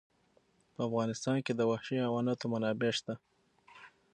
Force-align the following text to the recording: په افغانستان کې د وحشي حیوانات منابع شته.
په 0.73 0.79
افغانستان 0.87 1.37
کې 1.45 1.53
د 1.55 1.61
وحشي 1.71 1.97
حیوانات 2.03 2.39
منابع 2.51 2.91
شته. 2.97 3.13